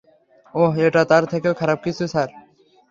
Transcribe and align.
ওহ, 0.53 0.73
এটা 0.79 1.01
তার 1.05 1.23
থেকেও 1.25 1.53
খারাপ 1.53 1.79
কিছু, 1.83 2.03
স্যার। 2.07 2.29